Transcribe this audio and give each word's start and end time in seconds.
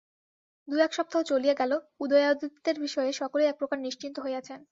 দুই 0.67 0.79
এক 0.81 0.91
সপ্তাহ 0.93 1.21
চলিয়া 1.23 1.55
গেল, 1.57 1.71
উদয়াদিত্যের 1.99 2.77
বিষয়ে 2.79 3.11
সকলেই 3.13 3.49
এক 3.49 3.55
প্রকার 3.57 3.77
নিশ্চিন্ত 3.79 4.15
হইয়াছেন। 4.19 4.59